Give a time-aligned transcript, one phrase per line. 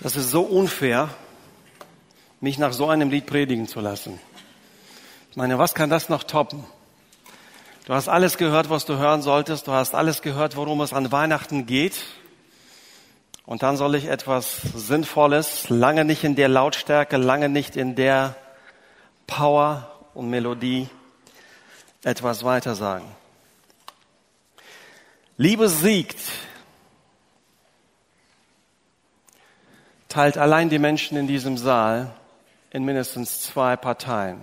[0.00, 1.10] Das ist so unfair,
[2.40, 4.20] mich nach so einem Lied predigen zu lassen.
[5.30, 6.64] Ich meine, was kann das noch toppen?
[7.84, 9.66] Du hast alles gehört, was du hören solltest.
[9.66, 12.04] Du hast alles gehört, worum es an Weihnachten geht.
[13.44, 18.36] Und dann soll ich etwas Sinnvolles, lange nicht in der Lautstärke, lange nicht in der
[19.26, 20.88] Power und Melodie,
[22.04, 23.06] etwas weiter sagen.
[25.38, 26.18] Liebe siegt,
[30.08, 32.12] teilt allein die Menschen in diesem Saal
[32.70, 34.40] in mindestens zwei Parteien.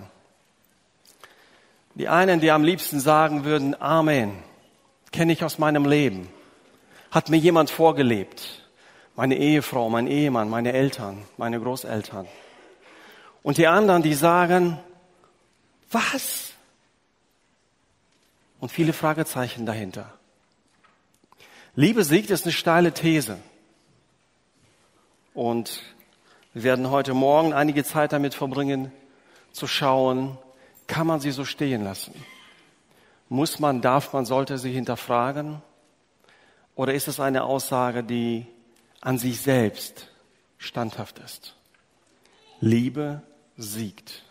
[1.94, 4.32] Die einen, die am liebsten sagen würden, Amen,
[5.12, 6.28] kenne ich aus meinem Leben,
[7.10, 8.62] hat mir jemand vorgelebt,
[9.14, 12.26] meine Ehefrau, mein Ehemann, meine Eltern, meine Großeltern.
[13.42, 14.78] Und die anderen, die sagen,
[15.90, 16.52] was?
[18.60, 20.12] Und viele Fragezeichen dahinter.
[21.74, 23.38] Liebe siegt ist eine steile These.
[25.36, 25.82] Und
[26.54, 28.90] wir werden heute Morgen einige Zeit damit verbringen,
[29.52, 30.38] zu schauen,
[30.86, 32.14] kann man sie so stehen lassen?
[33.28, 35.60] Muss man, darf man, sollte sie hinterfragen?
[36.74, 38.46] Oder ist es eine Aussage, die
[39.02, 40.08] an sich selbst
[40.56, 41.54] standhaft ist?
[42.60, 43.20] Liebe
[43.58, 44.22] siegt.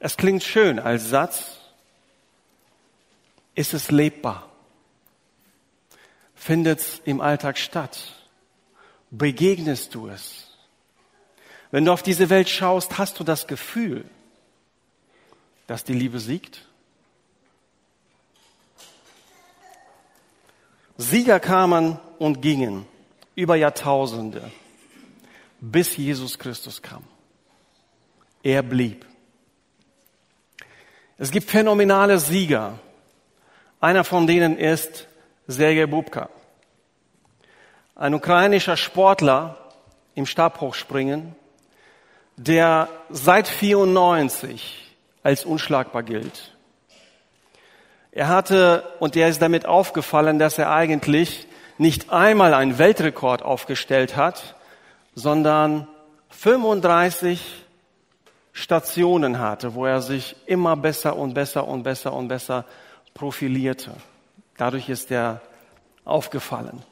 [0.00, 1.58] Es klingt schön als Satz.
[3.54, 4.50] Ist es lebbar?
[6.34, 8.21] Findet es im Alltag statt?
[9.12, 10.48] Begegnest du es?
[11.70, 14.06] Wenn du auf diese Welt schaust, hast du das Gefühl,
[15.66, 16.66] dass die Liebe siegt?
[20.96, 22.86] Sieger kamen und gingen
[23.34, 24.50] über Jahrtausende,
[25.60, 27.04] bis Jesus Christus kam.
[28.42, 29.04] Er blieb.
[31.18, 32.78] Es gibt phänomenale Sieger.
[33.78, 35.06] Einer von denen ist
[35.46, 36.30] Sergei Bubka.
[37.94, 39.56] Ein ukrainischer Sportler
[40.14, 41.34] im Stabhochspringen,
[42.36, 46.56] der seit 94 als unschlagbar gilt.
[48.10, 51.46] Er hatte, und er ist damit aufgefallen, dass er eigentlich
[51.78, 54.54] nicht einmal einen Weltrekord aufgestellt hat,
[55.14, 55.86] sondern
[56.30, 57.42] 35
[58.52, 62.64] Stationen hatte, wo er sich immer besser und besser und besser und besser
[63.14, 63.92] profilierte.
[64.56, 65.40] Dadurch ist er
[66.04, 66.82] aufgefallen.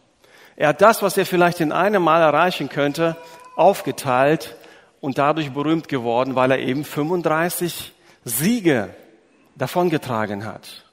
[0.57, 3.17] Er hat das, was er vielleicht in einem Mal erreichen könnte,
[3.57, 4.57] aufgeteilt
[5.01, 7.93] und dadurch berühmt geworden, weil er eben 35
[8.25, 8.95] Siege
[9.57, 10.85] davongetragen hat.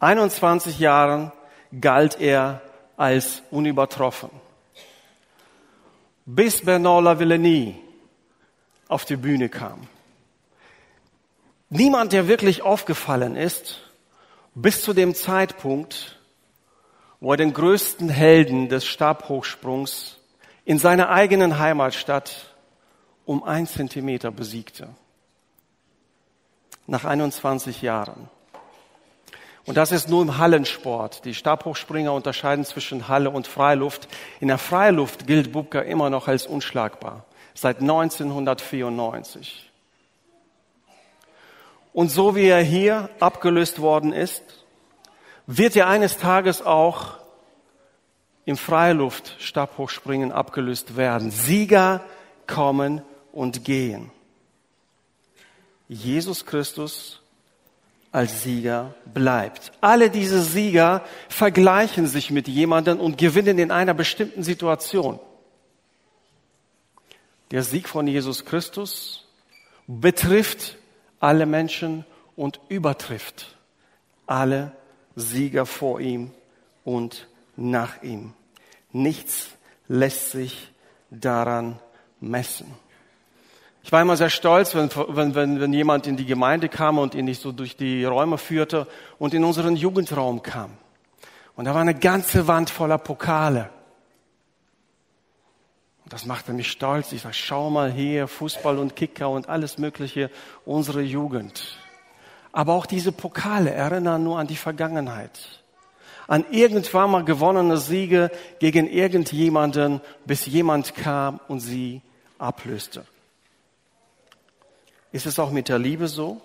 [0.00, 1.32] 21 Jahren
[1.80, 2.60] galt er
[2.96, 4.30] als unübertroffen.
[6.26, 7.76] Bis Bernard Lavillenie
[8.88, 9.88] auf die Bühne kam.
[11.70, 13.80] Niemand, der wirklich aufgefallen ist,
[14.54, 16.18] bis zu dem Zeitpunkt,
[17.24, 20.18] wo er den größten Helden des Stabhochsprungs
[20.66, 22.54] in seiner eigenen Heimatstadt
[23.24, 24.90] um ein Zentimeter besiegte.
[26.86, 28.28] Nach 21 Jahren.
[29.64, 31.24] Und das ist nur im Hallensport.
[31.24, 34.06] Die Stabhochspringer unterscheiden zwischen Halle und Freiluft.
[34.40, 37.24] In der Freiluft gilt Bubka immer noch als unschlagbar.
[37.54, 39.70] Seit 1994.
[41.94, 44.63] Und so wie er hier abgelöst worden ist,
[45.46, 47.18] wird er eines Tages auch
[48.44, 51.30] im Freiluft Stabhochspringen abgelöst werden.
[51.30, 52.04] Sieger
[52.46, 54.10] kommen und gehen.
[55.88, 57.20] Jesus Christus
[58.12, 59.72] als Sieger bleibt.
[59.80, 65.18] Alle diese Sieger vergleichen sich mit jemandem und gewinnen in einer bestimmten Situation.
[67.50, 69.26] Der Sieg von Jesus Christus
[69.86, 70.76] betrifft
[71.20, 72.04] alle Menschen
[72.36, 73.56] und übertrifft
[74.26, 74.72] alle
[75.16, 76.30] Sieger vor ihm
[76.84, 78.32] und nach ihm.
[78.92, 79.50] Nichts
[79.88, 80.72] lässt sich
[81.10, 81.78] daran
[82.20, 82.66] messen.
[83.82, 84.88] Ich war immer sehr stolz, wenn,
[85.34, 88.86] wenn, wenn, jemand in die Gemeinde kam und ihn nicht so durch die Räume führte
[89.18, 90.70] und in unseren Jugendraum kam.
[91.54, 93.68] Und da war eine ganze Wand voller Pokale.
[96.04, 97.12] Und das machte mich stolz.
[97.12, 100.30] Ich sage, schau mal hier, Fußball und Kicker und alles Mögliche,
[100.64, 101.78] unsere Jugend.
[102.54, 105.62] Aber auch diese Pokale erinnern nur an die Vergangenheit
[106.26, 112.02] an irgendwann mal gewonnene Siege gegen irgendjemanden, bis jemand kam und sie
[112.38, 113.04] ablöste.
[115.12, 116.40] Ist es auch mit der Liebe so?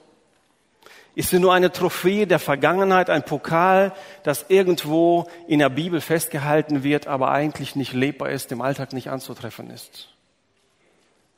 [1.15, 6.83] Ist sie nur eine Trophäe der Vergangenheit, ein Pokal, das irgendwo in der Bibel festgehalten
[6.83, 10.09] wird, aber eigentlich nicht lebbar ist, im Alltag nicht anzutreffen ist?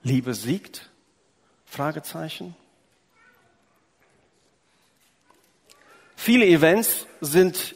[0.03, 0.89] Liebe siegt?
[1.65, 2.55] Fragezeichen.
[6.23, 7.73] Viele Events sind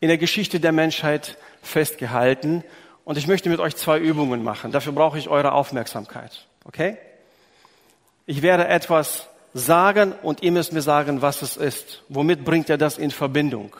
[0.00, 2.62] in der Geschichte der Menschheit festgehalten
[3.06, 4.70] Und ich möchte mit euch zwei Übungen machen.
[4.70, 6.46] Dafür brauche ich eure Aufmerksamkeit.
[6.66, 6.98] Okay?
[8.26, 12.02] Ich werde etwas sagen und ihr müsst mir sagen, was es ist.
[12.10, 13.74] Womit bringt er das in Verbindung?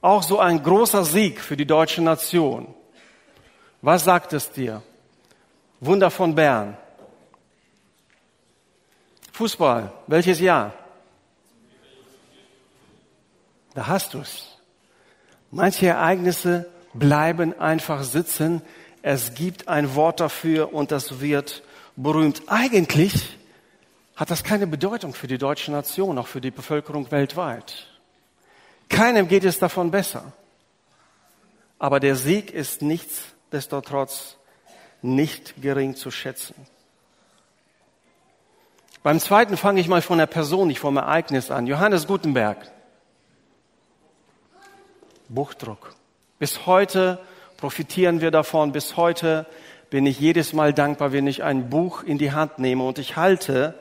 [0.00, 2.72] Auch so ein großer Sieg für die deutsche Nation.
[3.82, 4.80] Was sagt es dir?
[5.80, 6.76] Wunder von Bern.
[9.32, 10.74] Fußball, welches Jahr?
[13.74, 14.58] Da hast du's.
[15.50, 18.62] Manche Ereignisse bleiben einfach sitzen.
[19.02, 21.62] Es gibt ein Wort dafür und das wird
[21.96, 22.42] berühmt.
[22.46, 23.36] Eigentlich
[24.16, 27.88] hat das keine Bedeutung für die deutsche Nation, auch für die Bevölkerung weltweit.
[28.88, 30.32] Keinem geht es davon besser.
[31.78, 34.36] Aber der Sieg ist nichtsdestotrotz
[35.02, 36.54] nicht gering zu schätzen.
[39.02, 41.66] Beim zweiten fange ich mal von der Person, nicht vom Ereignis an.
[41.66, 42.70] Johannes Gutenberg.
[45.34, 45.94] Buchdruck.
[46.38, 47.18] Bis heute
[47.56, 48.72] profitieren wir davon.
[48.72, 49.46] Bis heute
[49.90, 53.16] bin ich jedes Mal dankbar, wenn ich ein Buch in die Hand nehme und ich
[53.16, 53.78] halte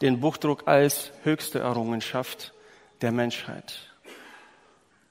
[0.00, 2.52] den Buchdruck als höchste Errungenschaft
[3.00, 3.78] der Menschheit,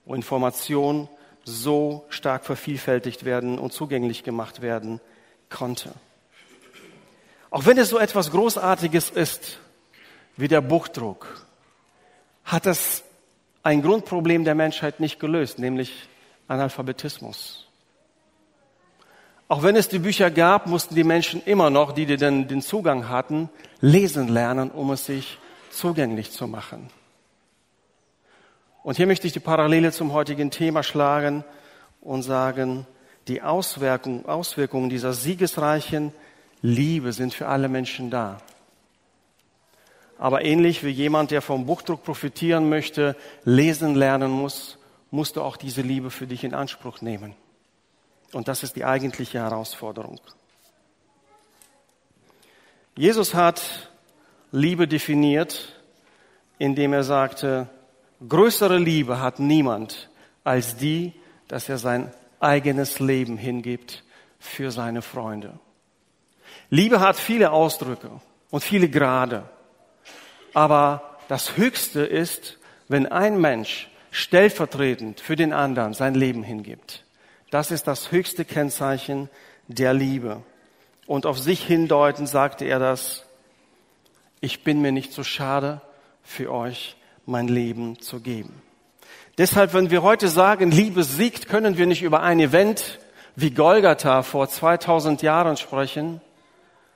[0.06, 1.08] wo Information
[1.46, 5.00] so stark vervielfältigt werden und zugänglich gemacht werden
[5.50, 5.94] konnte.
[7.50, 9.60] Auch wenn es so etwas Großartiges ist
[10.36, 11.46] wie der Buchdruck,
[12.44, 13.05] hat es
[13.66, 16.08] ein Grundproblem der Menschheit nicht gelöst, nämlich
[16.48, 17.68] Analphabetismus.
[19.48, 23.10] Auch wenn es die Bücher gab, mussten die Menschen immer noch, die, den, den Zugang
[23.10, 23.50] hatten,
[23.82, 25.40] lesen lernen, um es sich
[25.72, 26.92] zugänglich zu machen.
[28.84, 31.44] Und hier möchte ich die Parallele zum heutigen Thema schlagen
[32.02, 32.86] und sagen,
[33.28, 36.14] die Auswirkungen, Auswirkungen dieser siegesreichen
[36.62, 38.38] Liebe sind für alle Menschen da.
[40.18, 44.78] Aber ähnlich wie jemand, der vom Buchdruck profitieren möchte, lesen lernen muss,
[45.12, 47.36] musst du auch diese Liebe für dich in Anspruch nehmen.
[48.32, 50.20] Und das ist die eigentliche Herausforderung.
[52.98, 53.90] Jesus hat
[54.52, 55.82] Liebe definiert,
[56.58, 57.68] indem er sagte,
[58.28, 60.10] größere Liebe hat niemand
[60.44, 61.14] als die,
[61.48, 64.04] dass er sein eigenes Leben hingibt
[64.40, 65.60] für seine Freunde.
[66.70, 68.10] Liebe hat viele Ausdrücke
[68.50, 69.50] und viele Grade.
[70.56, 72.58] Aber das Höchste ist,
[72.88, 77.04] wenn ein Mensch stellvertretend für den anderen sein Leben hingibt.
[77.52, 79.30] Das ist das höchste Kennzeichen
[79.68, 80.42] der Liebe.
[81.08, 83.26] Und auf sich hindeutend sagte er das,
[84.40, 85.82] ich bin mir nicht so schade,
[86.24, 88.62] für euch mein Leben zu geben.
[89.38, 93.00] Deshalb, wenn wir heute sagen, Liebe siegt, können wir nicht über ein Event
[93.36, 96.22] wie Golgatha vor 2000 Jahren sprechen,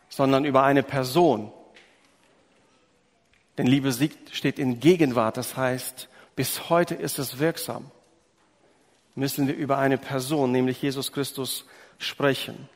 [0.08, 1.52] sondern über eine Person.
[3.60, 6.08] Denn Liebe siegt steht in Gegenwart, das heißt,
[6.38, 7.92] bis heute ist es wirksam.
[9.16, 11.66] Müssen wir über eine Person, nämlich Jesus Christus,
[11.98, 12.70] sprechen,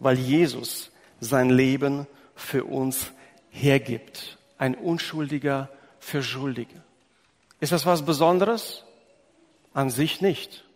[0.00, 0.90] weil Jesus
[1.20, 2.06] sein Leben
[2.36, 3.12] für uns
[3.48, 4.36] hergibt.
[4.58, 5.70] Ein Unschuldiger
[6.00, 6.82] für Schuldige.
[7.60, 8.84] Ist das was Besonderes?
[9.72, 10.66] An sich nicht.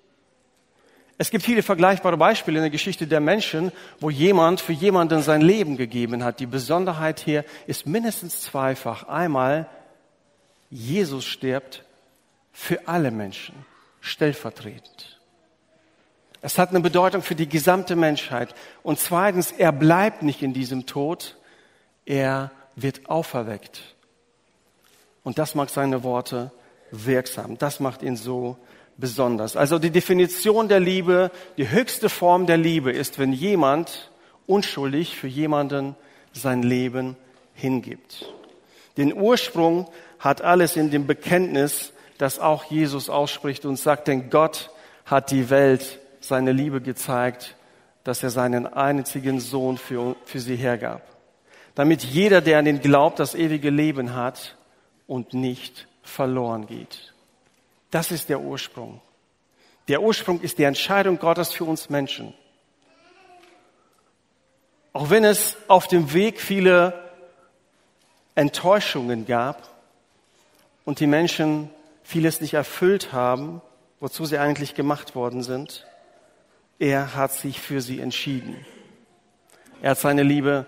[1.21, 5.41] Es gibt viele vergleichbare Beispiele in der Geschichte der Menschen, wo jemand für jemanden sein
[5.41, 6.39] Leben gegeben hat.
[6.39, 9.09] Die Besonderheit hier ist mindestens zweifach.
[9.09, 9.69] Einmal,
[10.71, 11.85] Jesus stirbt
[12.53, 13.55] für alle Menschen,
[14.01, 15.19] stellvertretend.
[16.41, 18.55] Es hat eine Bedeutung für die gesamte Menschheit.
[18.85, 21.37] Und zweitens, er bleibt nicht in diesem Tod,
[22.07, 23.97] er wird auferweckt.
[25.25, 26.53] Und das macht seine Worte
[26.93, 27.59] wirksam.
[27.59, 28.57] Das macht ihn so
[28.99, 29.57] besonders.
[29.57, 34.11] Also die Definition der Liebe, die höchste Form der Liebe ist, wenn jemand
[34.47, 35.95] unschuldig für jemanden
[36.33, 37.17] sein Leben
[37.55, 38.33] hingibt.
[38.97, 39.89] Den Ursprung
[40.19, 44.71] hat alles in dem Bekenntnis, das auch Jesus ausspricht und sagt, denn Gott
[45.07, 47.57] hat die Welt seine Liebe gezeigt,
[48.03, 51.03] dass er seinen einzigen Sohn für, für sie hergab.
[51.77, 54.57] Damit jeder, der an den glaubt, das ewige Leben hat
[55.07, 57.15] und nicht verloren geht.
[57.91, 59.01] Das ist der Ursprung.
[59.89, 62.35] Der Ursprung ist die Entscheidung Gottes für uns Menschen.
[64.93, 66.93] Auch wenn es auf dem Weg viele
[68.35, 69.69] Enttäuschungen gab
[70.85, 71.71] und die Menschen
[72.03, 73.63] vieles nicht erfüllt haben,
[74.01, 75.87] wozu sie eigentlich gemacht worden sind,
[76.79, 78.65] er hat sich für sie entschieden.
[79.83, 80.67] Er hat seine Liebe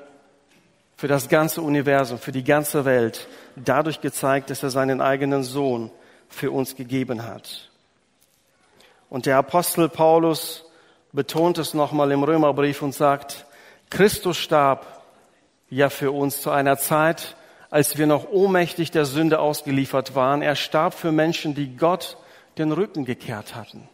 [0.96, 5.90] für das ganze Universum, für die ganze Welt dadurch gezeigt, dass er seinen eigenen Sohn
[6.30, 7.68] für uns gegeben hat.
[9.10, 10.64] Und der Apostel Paulus
[11.12, 13.44] betont es nochmal im Römerbrief und sagt,
[13.90, 15.02] Christus starb
[15.68, 17.36] ja für uns zu einer Zeit,
[17.70, 20.42] als wir noch ohnmächtig der Sünde ausgeliefert waren.
[20.42, 22.16] Er starb für Menschen, die Gott
[22.58, 23.88] den Rücken gekehrt hatten.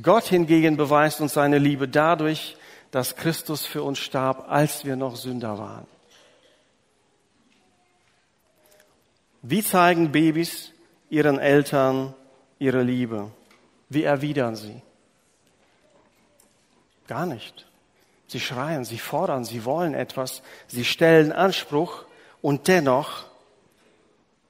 [0.00, 2.56] Gott hingegen beweist uns seine Liebe dadurch,
[2.90, 5.86] dass Christus für uns starb, als wir noch Sünder waren.
[9.42, 10.71] Wie zeigen Babys
[11.12, 12.14] ihren Eltern
[12.58, 13.30] ihre Liebe?
[13.90, 14.80] Wie erwidern sie?
[17.06, 17.68] Gar nicht.
[18.26, 22.06] Sie schreien, sie fordern, sie wollen etwas, sie stellen Anspruch
[22.40, 23.26] und dennoch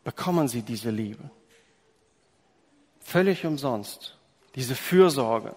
[0.04, 1.30] bekommen sie diese Liebe.
[3.00, 4.16] Völlig umsonst.
[4.54, 5.56] Diese Fürsorge.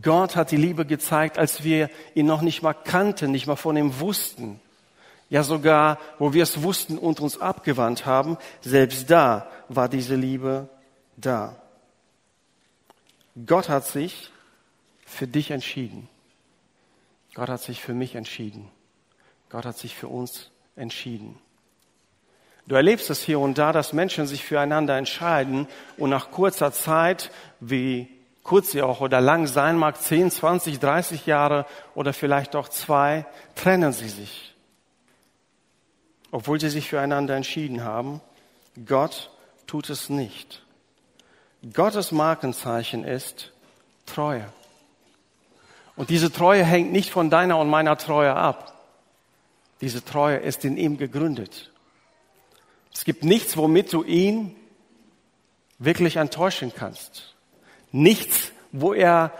[0.00, 3.76] Gott hat die Liebe gezeigt, als wir ihn noch nicht mal kannten, nicht mal von
[3.76, 4.60] ihm wussten.
[5.30, 10.68] Ja sogar, wo wir es wussten und uns abgewandt haben, selbst da war diese Liebe
[11.16, 11.56] da.
[13.46, 14.30] Gott hat sich
[15.04, 16.08] für dich entschieden.
[17.34, 18.70] Gott hat sich für mich entschieden.
[19.50, 21.38] Gott hat sich für uns entschieden.
[22.66, 25.66] Du erlebst es hier und da, dass Menschen sich füreinander entscheiden
[25.96, 27.30] und nach kurzer Zeit,
[27.60, 28.08] wie
[28.42, 33.26] kurz sie auch oder lang sein mag, 10, 20, 30 Jahre oder vielleicht auch zwei,
[33.54, 34.54] trennen sie sich.
[36.30, 38.20] Obwohl sie sich füreinander entschieden haben.
[38.86, 39.30] Gott
[39.66, 40.62] tut es nicht.
[41.72, 43.52] Gottes Markenzeichen ist
[44.06, 44.52] Treue.
[45.96, 48.74] Und diese Treue hängt nicht von deiner und meiner Treue ab.
[49.80, 51.72] Diese Treue ist in ihm gegründet.
[52.92, 54.56] Es gibt nichts, womit du ihn
[55.78, 57.34] wirklich enttäuschen kannst.
[57.92, 59.32] Nichts, wo er,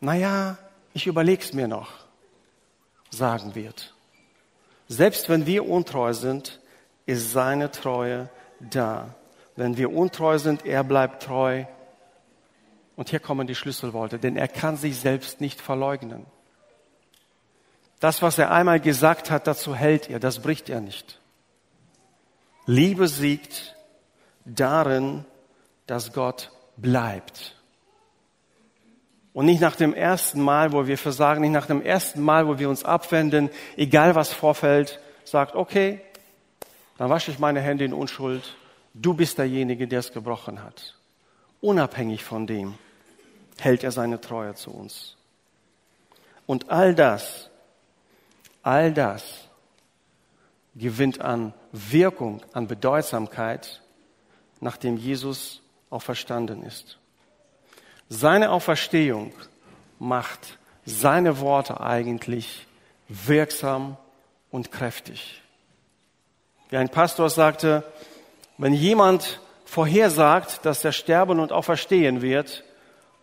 [0.00, 0.58] naja,
[0.94, 1.90] ich überleg's mir noch,
[3.10, 3.94] sagen wird.
[4.90, 6.58] Selbst wenn wir untreu sind,
[7.06, 8.28] ist seine Treue
[8.58, 9.14] da.
[9.54, 11.64] Wenn wir untreu sind, er bleibt treu.
[12.96, 16.26] Und hier kommen die Schlüsselworte, denn er kann sich selbst nicht verleugnen.
[18.00, 21.20] Das, was er einmal gesagt hat, dazu hält er, das bricht er nicht.
[22.66, 23.76] Liebe siegt
[24.44, 25.24] darin,
[25.86, 27.59] dass Gott bleibt.
[29.32, 32.58] Und nicht nach dem ersten Mal, wo wir versagen, nicht nach dem ersten Mal, wo
[32.58, 36.00] wir uns abwenden, egal was vorfällt, sagt, okay,
[36.98, 38.56] dann wasche ich meine Hände in Unschuld.
[38.92, 40.96] Du bist derjenige, der es gebrochen hat.
[41.60, 42.74] Unabhängig von dem
[43.58, 45.16] hält er seine Treue zu uns.
[46.46, 47.48] Und all das,
[48.62, 49.48] all das
[50.74, 53.80] gewinnt an Wirkung, an Bedeutsamkeit,
[54.60, 56.98] nachdem Jesus auferstanden ist.
[58.12, 59.32] Seine Auferstehung
[60.00, 62.66] macht seine Worte eigentlich
[63.08, 63.96] wirksam
[64.50, 65.40] und kräftig.
[66.70, 67.84] Wie ein Pastor sagte,
[68.58, 72.64] wenn jemand vorhersagt, dass er sterben und auferstehen wird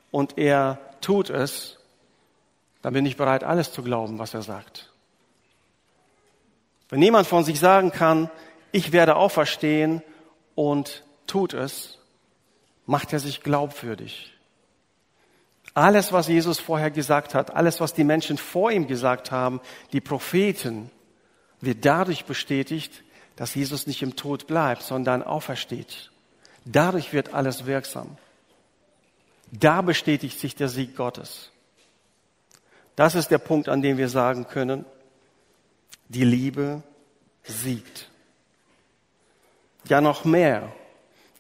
[0.10, 1.78] und er tut es,
[2.82, 4.94] dann bin ich bereit, alles zu glauben, was er sagt.
[6.88, 8.32] Wenn jemand von sich sagen kann,
[8.72, 10.02] ich werde auferstehen
[10.56, 12.00] und tut es,
[12.86, 14.37] macht er sich glaubwürdig.
[15.78, 19.62] Alles, was Jesus vorher gesagt hat, alles, was die Menschen vor ihm gesagt haben,
[19.94, 20.90] die Propheten,
[21.62, 23.04] wird dadurch bestätigt,
[23.36, 26.10] dass Jesus nicht im Tod bleibt, sondern aufersteht.
[26.66, 28.18] Dadurch wird alles wirksam.
[29.52, 31.52] Da bestätigt sich der Sieg Gottes.
[32.96, 34.84] Das ist der Punkt, an dem wir sagen können,
[36.08, 36.82] die Liebe
[37.44, 38.10] siegt.
[39.86, 40.72] Ja, noch mehr.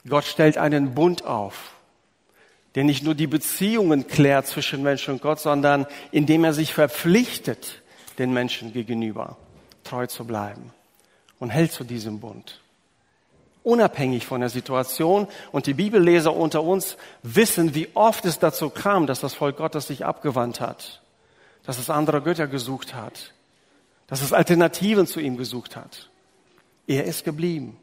[0.07, 1.73] Gott stellt einen Bund auf,
[2.77, 7.81] der nicht nur die Beziehungen klärt zwischen Mensch und Gott, sondern indem er sich verpflichtet,
[8.19, 9.35] den Menschen gegenüber
[9.83, 10.71] treu zu bleiben
[11.39, 12.61] und hält zu diesem Bund.
[13.63, 15.27] Unabhängig von der Situation.
[15.51, 19.87] Und die Bibelleser unter uns wissen, wie oft es dazu kam, dass das Volk Gottes
[19.87, 21.01] sich abgewandt hat,
[21.63, 23.33] dass es andere Götter gesucht hat,
[24.05, 26.11] dass es Alternativen zu ihm gesucht hat.
[26.85, 27.75] Er ist geblieben.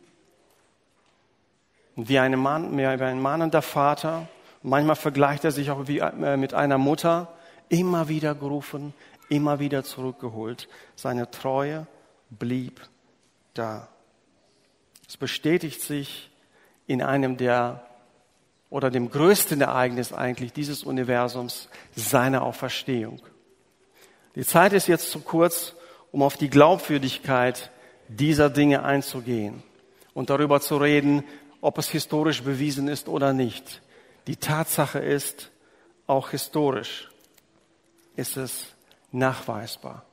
[1.97, 4.29] Und wie, eine Mann, wie ein mahnender Vater,
[4.64, 7.33] manchmal vergleicht er sich auch wie, äh, mit einer Mutter,
[7.68, 8.92] immer wieder gerufen,
[9.28, 10.68] immer wieder zurückgeholt.
[10.97, 11.87] Seine Treue
[12.30, 12.80] blieb
[13.54, 13.88] da.
[15.09, 16.30] Es bestätigt sich
[16.87, 17.87] in einem der
[18.71, 23.21] oder dem größten Ereignis eigentlich dieses Universums, seine Auferstehung.
[24.35, 25.75] Die Zeit ist jetzt zu kurz,
[26.11, 27.71] um auf die Glaubwürdigkeit
[28.09, 29.62] dieser Dinge einzugehen
[30.12, 31.23] und darüber zu reden,
[31.61, 33.80] ob es historisch bewiesen ist oder nicht.
[34.26, 35.50] Die Tatsache ist,
[36.07, 37.11] auch historisch
[38.16, 38.66] ist es
[39.12, 40.04] nachweisbar,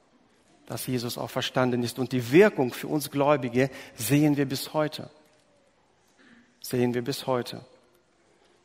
[0.65, 1.99] dass Jesus auch verstanden ist.
[1.99, 5.09] Und die Wirkung für uns Gläubige sehen wir bis heute.
[6.61, 7.65] Sehen wir bis heute.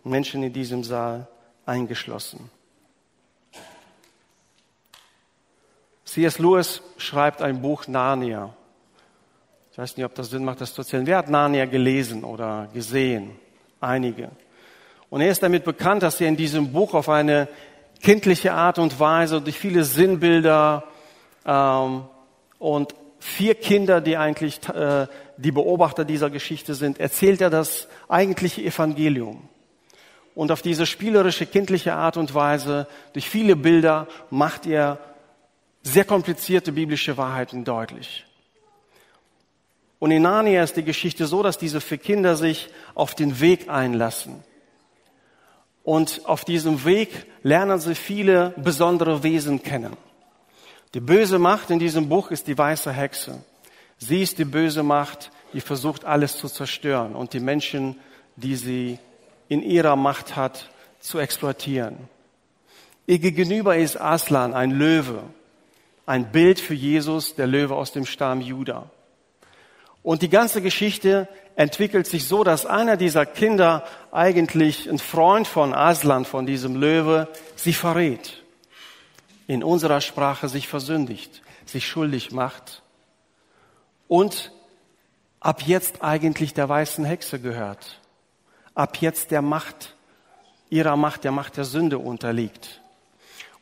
[0.04, 1.26] Menschen in diesem Saal
[1.64, 2.50] eingeschlossen.
[6.04, 6.38] C.S.
[6.38, 8.54] Lewis schreibt ein Buch Narnia.
[9.72, 11.06] Ich weiß nicht, ob das Sinn macht, das zu erzählen.
[11.06, 13.36] Wer hat Narnia gelesen oder gesehen?
[13.80, 14.30] Einige.
[15.10, 17.48] Und er ist damit bekannt, dass er in diesem Buch auf eine
[18.02, 20.84] kindliche Art und Weise durch viele Sinnbilder
[21.44, 22.04] ähm,
[22.58, 28.62] und vier Kinder, die eigentlich äh, die Beobachter dieser Geschichte sind, erzählt er das eigentliche
[28.62, 29.48] Evangelium.
[30.34, 34.98] Und auf diese spielerische, kindliche Art und Weise, durch viele Bilder, macht er
[35.82, 38.26] sehr komplizierte biblische Wahrheiten deutlich.
[39.98, 43.70] Und in Narnia ist die Geschichte so, dass diese vier Kinder sich auf den Weg
[43.70, 44.44] einlassen.
[45.86, 49.96] Und auf diesem Weg lernen sie viele besondere Wesen kennen.
[50.94, 53.44] Die böse Macht in diesem Buch ist die weiße Hexe.
[53.96, 58.00] Sie ist die böse Macht, die versucht, alles zu zerstören und die Menschen,
[58.34, 58.98] die sie
[59.46, 61.96] in ihrer Macht hat, zu exploitieren.
[63.06, 65.22] Ihr Gegenüber ist Aslan, ein Löwe,
[66.04, 68.90] ein Bild für Jesus, der Löwe aus dem Stamm Juda.
[70.02, 73.82] Und die ganze Geschichte entwickelt sich so, dass einer dieser Kinder
[74.12, 78.42] eigentlich ein Freund von Aslan, von diesem Löwe, sie verrät.
[79.48, 82.82] In unserer Sprache sich versündigt, sich schuldig macht
[84.06, 84.52] und
[85.40, 88.00] ab jetzt eigentlich der weißen Hexe gehört.
[88.74, 89.94] Ab jetzt der Macht,
[90.68, 92.82] ihrer Macht, der Macht der Sünde unterliegt.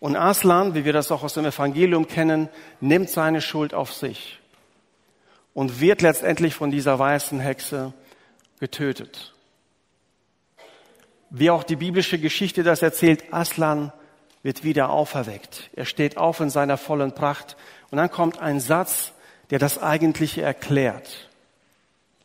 [0.01, 2.49] Und Aslan, wie wir das auch aus dem Evangelium kennen,
[2.81, 4.41] nimmt seine Schuld auf sich
[5.55, 7.95] und wird letztendlich von dieser weißen Hexe
[8.61, 9.33] getötet.
[11.31, 13.93] Wie auch die biblische Geschichte das erzählt, Aslan
[14.43, 15.71] wird wieder auferweckt.
[15.75, 17.57] Er steht auf in seiner vollen Pracht
[17.91, 19.13] und dann kommt ein Satz,
[19.51, 21.31] der das Eigentliche erklärt,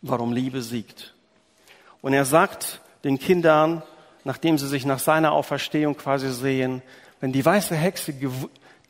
[0.01, 1.13] warum Liebe siegt.
[2.01, 3.83] Und er sagt den Kindern,
[4.23, 6.81] nachdem sie sich nach seiner Auferstehung quasi sehen,
[7.19, 8.13] wenn die weiße Hexe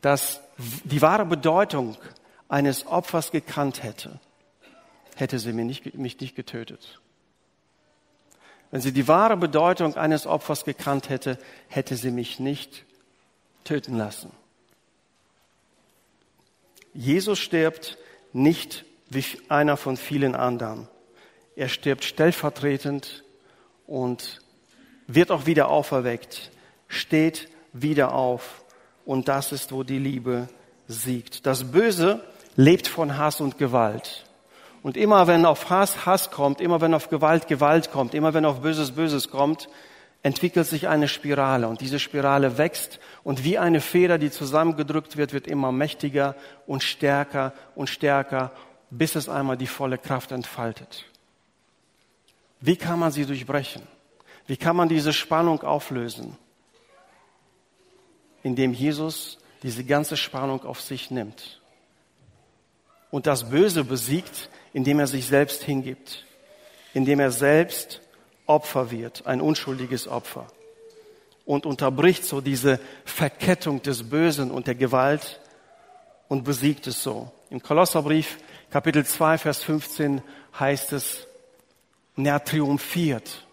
[0.00, 0.40] das,
[0.84, 1.96] die wahre Bedeutung
[2.48, 4.20] eines Opfers gekannt hätte,
[5.20, 7.00] hätte sie mich nicht, mich nicht getötet.
[8.70, 12.84] Wenn sie die wahre Bedeutung eines Opfers gekannt hätte, hätte sie mich nicht
[13.64, 14.30] töten lassen.
[16.94, 17.98] Jesus stirbt
[18.32, 20.88] nicht wie einer von vielen anderen.
[21.56, 23.24] Er stirbt stellvertretend
[23.86, 24.40] und
[25.08, 26.50] wird auch wieder auferweckt,
[26.86, 28.62] steht wieder auf.
[29.04, 30.48] Und das ist, wo die Liebe
[30.86, 31.46] siegt.
[31.46, 34.24] Das Böse lebt von Hass und Gewalt.
[34.82, 38.44] Und immer wenn auf Hass Hass kommt, immer wenn auf Gewalt Gewalt kommt, immer wenn
[38.44, 39.68] auf Böses Böses kommt,
[40.22, 41.68] entwickelt sich eine Spirale.
[41.68, 46.34] Und diese Spirale wächst und wie eine Feder, die zusammengedrückt wird, wird immer mächtiger
[46.66, 48.52] und stärker und stärker,
[48.90, 51.04] bis es einmal die volle Kraft entfaltet.
[52.60, 53.82] Wie kann man sie durchbrechen?
[54.46, 56.36] Wie kann man diese Spannung auflösen?
[58.42, 61.60] Indem Jesus diese ganze Spannung auf sich nimmt
[63.10, 66.24] und das Böse besiegt, indem er sich selbst hingibt,
[66.94, 68.00] indem er selbst
[68.46, 70.46] Opfer wird, ein unschuldiges Opfer
[71.44, 75.40] und unterbricht so diese Verkettung des Bösen und der Gewalt
[76.28, 77.30] und besiegt es so.
[77.50, 78.38] Im Kolosserbrief
[78.70, 80.22] Kapitel 2, Vers 15
[80.58, 81.26] heißt es,
[82.16, 83.46] er hat triumphiert.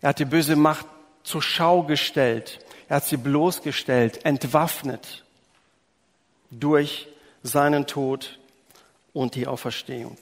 [0.00, 0.86] Er hat die böse Macht
[1.24, 2.60] zur Schau gestellt.
[2.88, 5.24] Er hat sie bloßgestellt, entwaffnet
[6.50, 7.08] durch
[7.42, 8.38] seinen Tod
[9.12, 10.16] und die Auferstehung.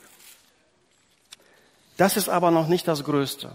[1.98, 3.50] Das ist aber noch nicht das Größte.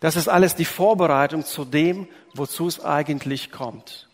[0.00, 4.08] Das ist alles die Vorbereitung zu dem, wozu es eigentlich kommt.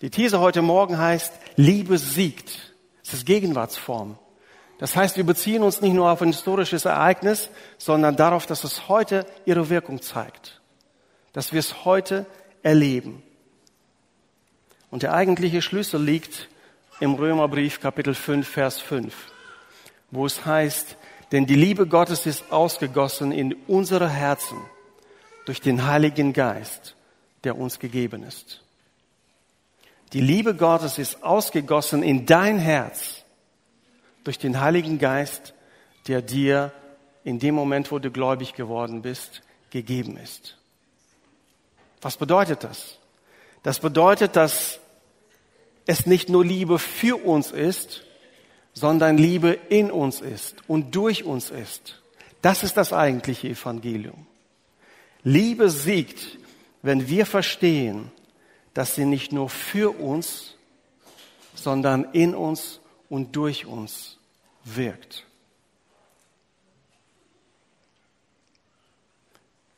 [0.00, 2.72] Die These heute Morgen heißt, Liebe siegt.
[3.04, 4.18] Es ist Gegenwartsform.
[4.78, 8.88] Das heißt, wir beziehen uns nicht nur auf ein historisches Ereignis, sondern darauf, dass es
[8.88, 10.60] heute ihre Wirkung zeigt.
[11.32, 12.24] Dass wir es heute
[12.62, 13.22] erleben.
[14.92, 16.48] Und der eigentliche Schlüssel liegt
[17.00, 19.12] im Römerbrief Kapitel 5, Vers 5,
[20.12, 20.96] wo es heißt,
[21.32, 24.58] denn die Liebe Gottes ist ausgegossen in unsere Herzen
[25.44, 26.94] durch den Heiligen Geist,
[27.44, 28.62] der uns gegeben ist.
[30.12, 33.24] Die Liebe Gottes ist ausgegossen in dein Herz
[34.24, 35.52] durch den Heiligen Geist,
[36.06, 36.72] der dir
[37.24, 40.56] in dem Moment, wo du gläubig geworden bist, gegeben ist.
[42.00, 42.98] Was bedeutet das?
[43.64, 44.78] Das bedeutet, dass
[45.86, 48.05] es nicht nur Liebe für uns ist,
[48.76, 51.98] sondern Liebe in uns ist und durch uns ist.
[52.42, 54.26] Das ist das eigentliche Evangelium.
[55.24, 56.38] Liebe siegt,
[56.82, 58.12] wenn wir verstehen,
[58.74, 60.56] dass sie nicht nur für uns,
[61.54, 64.18] sondern in uns und durch uns
[64.62, 65.24] wirkt.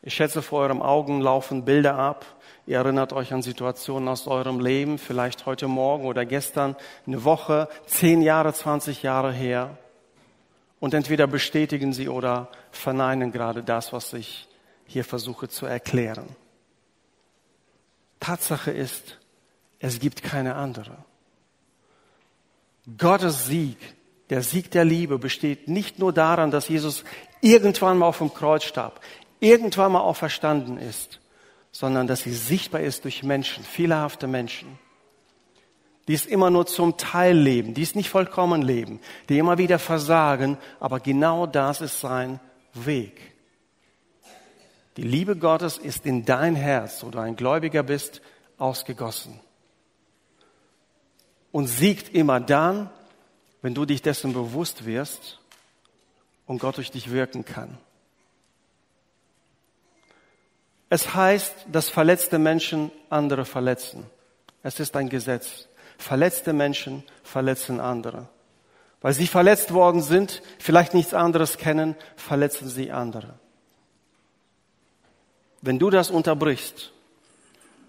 [0.03, 2.27] Ich schätze, vor euren Augen laufen Bilder ab,
[2.69, 6.77] Ihr erinnert euch an Situationen aus eurem Leben, vielleicht heute Morgen oder gestern,
[7.07, 9.79] eine Woche, zehn Jahre, zwanzig Jahre her.
[10.79, 14.49] Und entweder bestätigen sie oder verneinen gerade das, was ich
[14.85, 16.29] hier versuche zu erklären.
[18.21, 19.17] Tatsache ist,
[19.79, 20.99] es gibt keine andere.
[22.99, 23.79] Gottes Sieg,
[24.29, 27.05] der Sieg der Liebe besteht nicht nur daran, dass Jesus
[27.41, 29.01] irgendwann mal auf dem Kreuz starb,
[29.41, 31.19] irgendwann mal auferstanden ist,
[31.73, 34.79] sondern dass sie sichtbar ist durch Menschen, fehlerhafte Menschen,
[36.07, 39.79] die es immer nur zum Teil leben, die es nicht vollkommen leben, die immer wieder
[39.79, 42.41] versagen, aber genau das ist sein
[42.73, 43.35] Weg.
[44.97, 48.21] Die Liebe Gottes ist in dein Herz, wo du ein Gläubiger bist,
[48.57, 49.39] ausgegossen
[51.53, 52.91] und siegt immer dann,
[53.63, 55.41] wenn du dich dessen bewusst wirst
[56.47, 57.79] und Gott durch dich wirken kann.
[60.90, 64.07] Es heißt, dass verletzte Menschen andere verletzen.
[64.62, 65.68] Es ist ein Gesetz.
[65.98, 68.29] Verletzte Menschen verletzen andere.
[69.01, 73.35] Weil sie verletzt worden sind, vielleicht nichts anderes kennen, verletzen sie andere.
[75.61, 76.92] Wenn du das unterbrichst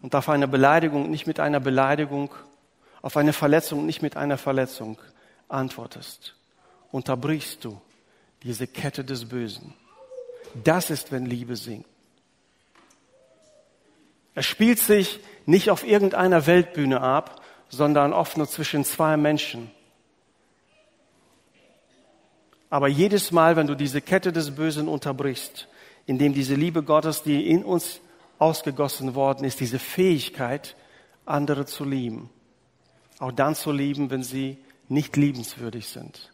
[0.01, 2.33] und auf eine Beleidigung nicht mit einer Beleidigung
[3.01, 4.97] auf eine Verletzung nicht mit einer Verletzung
[5.47, 6.35] antwortest,
[6.91, 7.79] unterbrichst du
[8.43, 9.73] diese Kette des Bösen.
[10.63, 11.85] Das ist, wenn Liebe singt.
[14.35, 19.71] Es spielt sich nicht auf irgendeiner Weltbühne ab, sondern oft nur zwischen zwei Menschen.
[22.69, 25.67] Aber jedes Mal, wenn du diese Kette des Bösen unterbrichst,
[26.05, 27.99] indem diese Liebe Gottes, die in uns
[28.37, 30.75] ausgegossen worden ist, diese Fähigkeit,
[31.25, 32.29] andere zu lieben,
[33.19, 36.31] auch dann zu lieben, wenn sie nicht liebenswürdig sind.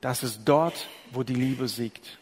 [0.00, 2.18] Das ist dort, wo die Liebe siegt.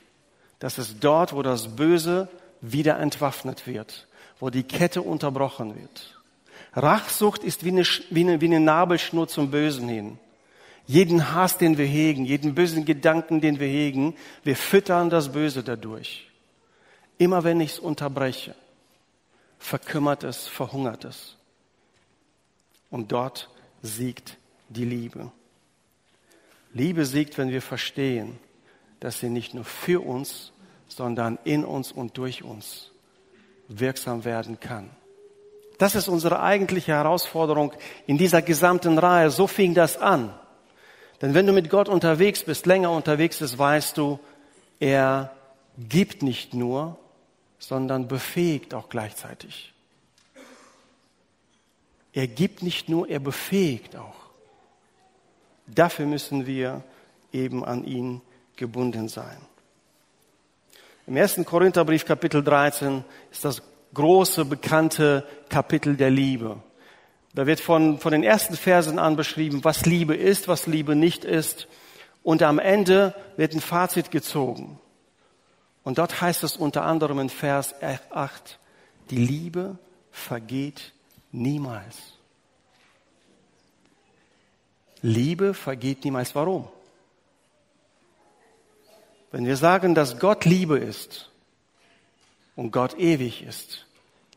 [0.58, 2.28] Das ist dort, wo das Böse
[2.60, 4.06] wieder entwaffnet wird,
[4.42, 6.20] wo die Kette unterbrochen wird.
[6.72, 10.18] Rachsucht ist wie eine, wie eine, wie eine Nabelschnur zum Bösen hin.
[10.84, 15.62] Jeden Hass, den wir hegen, jeden bösen Gedanken, den wir hegen, wir füttern das Böse
[15.62, 16.28] dadurch.
[17.18, 18.56] Immer wenn ich es unterbreche,
[19.60, 21.36] verkümmert es, verhungert es.
[22.90, 23.48] Und dort
[23.80, 24.38] siegt
[24.70, 25.30] die Liebe.
[26.72, 28.40] Liebe siegt, wenn wir verstehen,
[28.98, 30.50] dass sie nicht nur für uns,
[30.88, 32.91] sondern in uns und durch uns
[33.80, 34.90] wirksam werden kann.
[35.78, 37.72] Das ist unsere eigentliche Herausforderung
[38.06, 39.30] in dieser gesamten Reihe.
[39.30, 40.32] So fing das an.
[41.20, 44.18] Denn wenn du mit Gott unterwegs bist, länger unterwegs bist, weißt du,
[44.78, 45.32] er
[45.78, 46.98] gibt nicht nur,
[47.58, 49.72] sondern befähigt auch gleichzeitig.
[52.12, 54.16] Er gibt nicht nur, er befähigt auch.
[55.66, 56.82] Dafür müssen wir
[57.32, 58.20] eben an ihn
[58.56, 59.38] gebunden sein.
[61.06, 63.62] Im ersten Korintherbrief Kapitel 13 ist das
[63.94, 66.62] große, bekannte Kapitel der Liebe.
[67.34, 71.24] Da wird von, von den ersten Versen an beschrieben, was Liebe ist, was Liebe nicht
[71.24, 71.66] ist.
[72.22, 74.78] Und am Ende wird ein Fazit gezogen.
[75.82, 77.74] Und dort heißt es unter anderem in Vers
[78.10, 78.58] 8,
[79.10, 79.78] die Liebe
[80.10, 80.92] vergeht
[81.32, 81.96] Niemals.
[85.00, 86.34] Liebe vergeht niemals.
[86.34, 86.68] Warum?
[89.32, 91.30] Wenn wir sagen, dass Gott Liebe ist
[92.54, 93.86] und Gott ewig ist,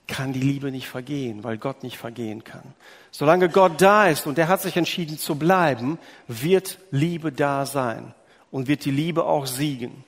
[0.08, 2.74] kann die Liebe nicht vergehen, weil Gott nicht vergehen kann.
[3.12, 8.14] Solange Gott da ist und er hat sich entschieden zu bleiben, wird Liebe da sein
[8.52, 10.04] und wird die Liebe auch siegen.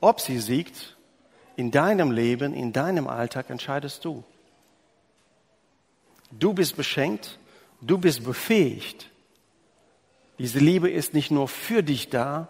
[0.00, 0.96] Ob sie siegt,
[1.56, 4.24] in deinem Leben, in deinem Alltag entscheidest du.
[6.30, 7.38] Du bist beschenkt,
[7.80, 9.10] du bist befähigt.
[10.38, 12.48] Diese Liebe ist nicht nur für dich da,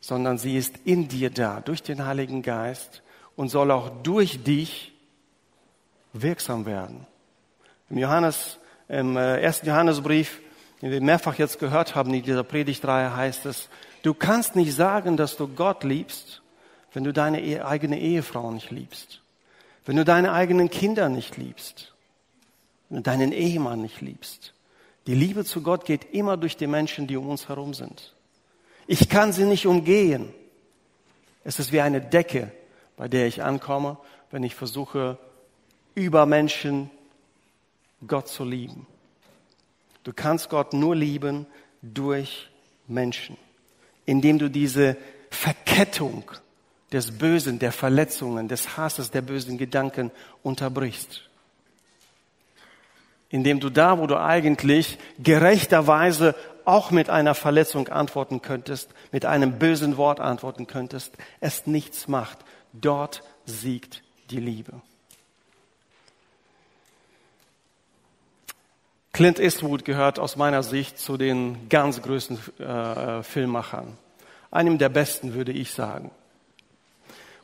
[0.00, 3.02] sondern sie ist in dir da, durch den Heiligen Geist
[3.34, 4.92] und soll auch durch dich
[6.12, 7.06] wirksam werden.
[7.90, 10.40] Im Johannes, im äh, ersten Johannesbrief,
[10.82, 13.68] den wir mehrfach jetzt gehört haben in dieser Predigtreihe, heißt es,
[14.02, 16.42] du kannst nicht sagen, dass du Gott liebst,
[16.92, 19.22] wenn du deine eigene Ehefrau nicht liebst,
[19.84, 21.94] wenn du deine eigenen Kinder nicht liebst,
[22.88, 24.52] wenn du deinen Ehemann nicht liebst.
[25.06, 28.14] Die Liebe zu Gott geht immer durch die Menschen, die um uns herum sind.
[28.86, 30.32] Ich kann sie nicht umgehen.
[31.44, 32.50] Es ist wie eine Decke,
[32.96, 33.98] bei der ich ankomme,
[34.30, 35.18] wenn ich versuche,
[35.94, 36.90] über Menschen
[38.06, 38.86] Gott zu lieben.
[40.02, 41.46] Du kannst Gott nur lieben
[41.82, 42.48] durch
[42.88, 43.36] Menschen,
[44.04, 44.96] indem du diese
[45.30, 46.30] Verkettung
[46.92, 50.10] des Bösen, der Verletzungen, des Hasses, der bösen Gedanken
[50.42, 51.26] unterbrichst
[53.36, 59.58] indem du da, wo du eigentlich gerechterweise auch mit einer Verletzung antworten könntest, mit einem
[59.58, 62.38] bösen Wort antworten könntest, es nichts macht.
[62.72, 64.72] Dort siegt die Liebe.
[69.12, 73.98] Clint Eastwood gehört aus meiner Sicht zu den ganz größten äh, Filmmachern.
[74.50, 76.10] Einem der besten, würde ich sagen.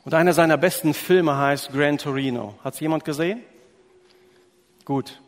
[0.03, 2.55] Und einer seiner besten Filme heißt Gran Torino.
[2.63, 3.41] Hat es jemand gesehen?
[4.85, 5.21] Gut.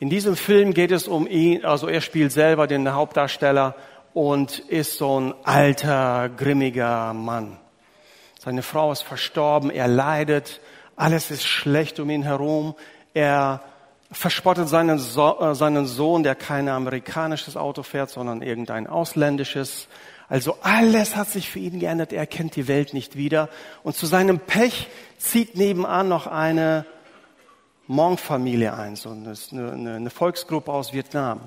[0.00, 3.74] In diesem Film geht es um ihn, also er spielt selber den Hauptdarsteller
[4.14, 7.58] und ist so ein alter, grimmiger Mann.
[8.38, 10.62] Seine Frau ist verstorben, er leidet,
[10.96, 12.74] alles ist schlecht um ihn herum.
[13.12, 13.60] Er
[14.10, 19.86] verspottet seinen, so äh, seinen Sohn, der kein amerikanisches Auto fährt, sondern irgendein ausländisches.
[20.30, 22.14] Also alles hat sich für ihn geändert.
[22.14, 23.50] Er kennt die Welt nicht wieder.
[23.82, 26.86] Und zu seinem Pech zieht nebenan noch eine
[27.90, 31.40] Monk-Familie ein, so eine, eine Volksgruppe aus Vietnam.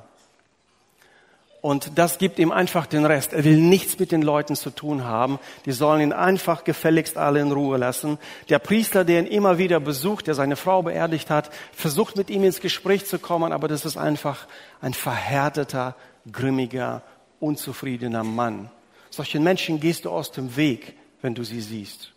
[1.61, 3.31] Und das gibt ihm einfach den Rest.
[3.31, 5.39] Er will nichts mit den Leuten zu tun haben.
[5.65, 8.17] Die sollen ihn einfach gefälligst alle in Ruhe lassen.
[8.49, 12.43] Der Priester, der ihn immer wieder besucht, der seine Frau beerdigt hat, versucht mit ihm
[12.43, 14.45] ins Gespräch zu kommen, aber das ist einfach
[14.81, 15.95] ein verhärteter,
[16.29, 17.03] grimmiger,
[17.39, 18.69] unzufriedener Mann.
[19.09, 22.12] Solchen Menschen gehst du aus dem Weg, wenn du sie siehst.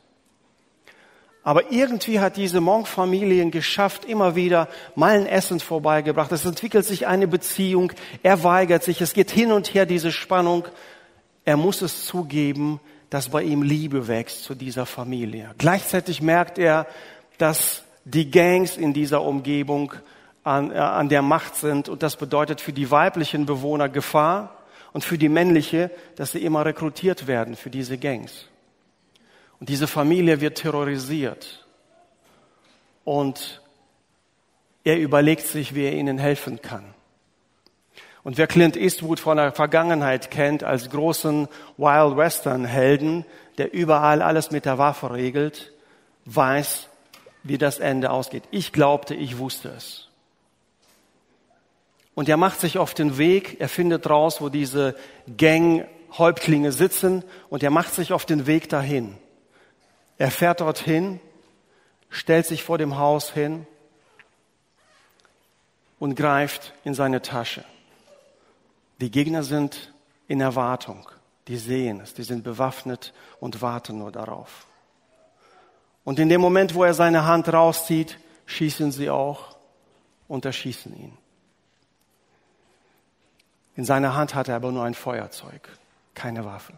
[1.47, 6.33] Aber irgendwie hat diese Monk-Familien geschafft, immer wieder mal ein Essen vorbeigebracht.
[6.33, 7.93] Es entwickelt sich eine Beziehung.
[8.25, 9.01] Er weigert sich.
[9.01, 10.65] Es geht hin und her, diese Spannung.
[11.45, 12.81] Er muss es zugeben,
[13.11, 15.55] dass bei ihm Liebe wächst zu dieser Familie.
[15.57, 16.85] Gleichzeitig merkt er,
[17.39, 19.93] dass die Gangs in dieser Umgebung
[20.43, 21.89] an, äh, an der Macht sind.
[21.89, 26.65] Und das bedeutet für die weiblichen Bewohner Gefahr und für die männliche, dass sie immer
[26.65, 28.49] rekrutiert werden für diese Gangs.
[29.61, 31.67] Und diese Familie wird terrorisiert.
[33.05, 33.63] Und
[34.85, 36.95] er überlegt sich, wie er ihnen helfen kann.
[38.23, 43.25] Und wer Clint Eastwood von der Vergangenheit kennt als großen Wild Western Helden,
[43.57, 45.73] der überall alles mit der Waffe regelt,
[46.25, 46.89] weiß,
[47.45, 48.43] wie das Ende ausgeht.
[48.51, 50.09] Ich glaubte, ich wusste es.
[52.17, 54.97] Und er macht sich auf den Weg, er findet raus, wo diese
[55.37, 59.17] Gang-Häuptlinge sitzen und er macht sich auf den Weg dahin.
[60.19, 61.21] Er fährt dorthin,
[62.09, 63.67] stellt sich vor dem Haus hin
[65.99, 67.65] und greift in seine Tasche.
[69.01, 69.93] Die Gegner sind
[70.29, 71.09] in Erwartung.
[71.49, 74.67] Die sehen es, die sind bewaffnet und warten nur darauf.
[76.05, 79.57] Und in dem Moment, wo er seine Hand rauszieht, schießen sie auch
[80.29, 81.17] und erschießen ihn.
[83.77, 85.69] In seiner Hand hat er aber nur ein Feuerzeug,
[86.15, 86.73] keine Waffe.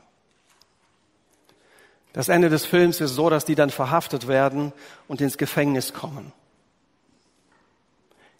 [2.12, 4.73] Das Ende des Films ist so, dass die dann verhaftet werden
[5.07, 6.33] und ins Gefängnis kommen.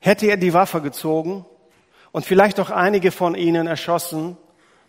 [0.00, 1.44] Hätte er die Waffe gezogen
[2.12, 4.37] und vielleicht auch einige von ihnen erschossen,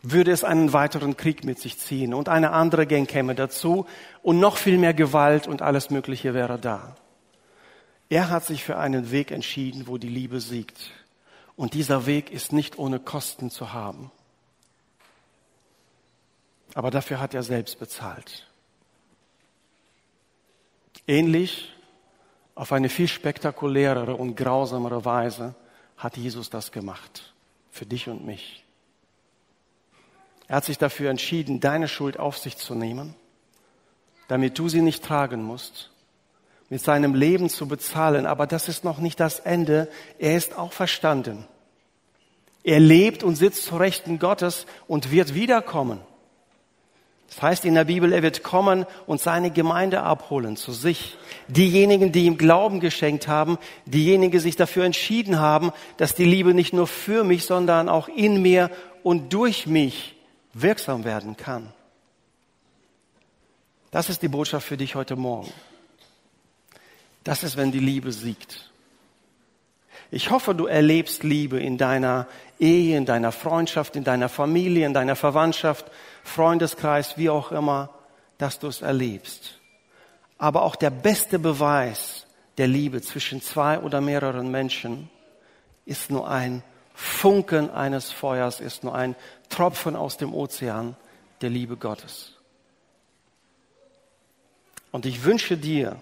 [0.01, 3.85] würde es einen weiteren Krieg mit sich ziehen und eine andere Gang käme dazu
[4.21, 6.95] und noch viel mehr Gewalt und alles Mögliche wäre da.
[8.09, 10.91] Er hat sich für einen Weg entschieden, wo die Liebe siegt.
[11.55, 14.11] Und dieser Weg ist nicht ohne Kosten zu haben.
[16.73, 18.48] Aber dafür hat er selbst bezahlt.
[21.09, 21.73] Ähnlich,
[22.53, 25.55] auf eine viel spektakulärere und grausamere Weise
[25.97, 27.33] hat Jesus das gemacht.
[27.71, 28.63] Für dich und mich.
[30.47, 33.15] Er hat sich dafür entschieden, deine Schuld auf sich zu nehmen,
[34.27, 35.89] damit du sie nicht tragen musst,
[36.69, 38.27] mit seinem Leben zu bezahlen.
[38.27, 39.89] Aber das ist noch nicht das Ende.
[40.19, 41.47] Er ist auch verstanden.
[42.63, 46.01] Er lebt und sitzt zu Rechten Gottes und wird wiederkommen.
[47.29, 51.17] Das heißt in der Bibel, er wird kommen und seine Gemeinde abholen zu sich.
[51.47, 56.53] Diejenigen, die ihm Glauben geschenkt haben, diejenigen, die sich dafür entschieden haben, dass die Liebe
[56.53, 58.71] nicht nur für mich, sondern auch in mir
[59.03, 60.15] und durch mich
[60.53, 61.71] wirksam werden kann.
[63.91, 65.51] Das ist die Botschaft für dich heute Morgen.
[67.23, 68.68] Das ist, wenn die Liebe siegt.
[70.11, 72.27] Ich hoffe, du erlebst Liebe in deiner
[72.59, 75.85] Ehe, in deiner Freundschaft, in deiner Familie, in deiner Verwandtschaft,
[76.23, 77.89] Freundeskreis, wie auch immer,
[78.37, 79.59] dass du es erlebst.
[80.37, 82.25] Aber auch der beste Beweis
[82.57, 85.09] der Liebe zwischen zwei oder mehreren Menschen
[85.85, 89.15] ist nur ein Funken eines Feuers, ist nur ein
[89.49, 90.95] Tropfen aus dem Ozean
[91.41, 92.33] der Liebe Gottes.
[94.91, 96.01] Und ich wünsche dir,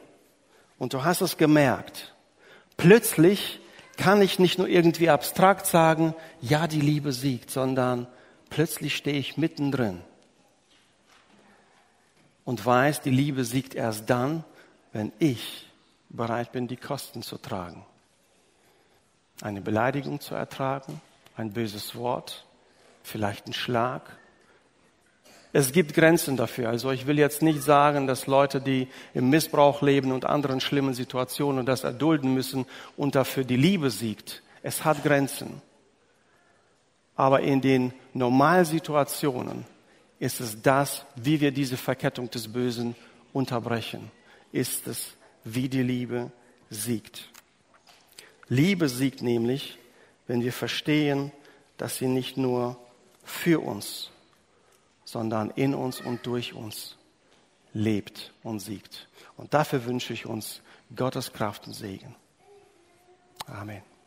[0.80, 2.14] und du hast es gemerkt,
[2.78, 3.60] plötzlich
[3.98, 8.08] kann ich nicht nur irgendwie abstrakt sagen, ja, die Liebe siegt, sondern
[8.50, 10.02] plötzlich stehe ich mittendrin
[12.46, 14.46] und weiß, die Liebe siegt erst dann,
[14.94, 15.70] wenn ich
[16.10, 17.86] bereit bin, die Kosten zu tragen.
[19.42, 21.02] Eine Beleidigung zu ertragen,
[21.36, 22.46] ein böses Wort,
[23.04, 24.18] vielleicht ein Schlag.
[25.54, 26.70] Es gibt Grenzen dafür.
[26.70, 30.94] Also ich will jetzt nicht sagen, dass Leute, die im Missbrauch leben und anderen schlimmen
[30.94, 34.44] Situationen das erdulden müssen und dafür die Liebe siegt.
[34.62, 35.62] Es hat Grenzen.
[37.16, 39.66] Aber in den Normalsituationen
[40.20, 42.96] ist es das, wie wir diese Verkettung des Bösen
[43.34, 44.12] unterbrechen,
[44.52, 46.32] ist es, wie die Liebe
[46.70, 47.30] siegt.
[48.50, 49.78] Liebe siegt nämlich,
[50.28, 51.32] wenn wir verstehen,
[51.78, 52.78] dass sie nicht nur
[53.24, 54.12] für uns,
[55.08, 56.98] sondern in uns und durch uns
[57.72, 59.08] lebt und siegt.
[59.38, 60.62] Und dafür wünsche ich uns
[60.94, 62.14] Gottes Kraft und Segen.
[63.46, 63.82] Amen.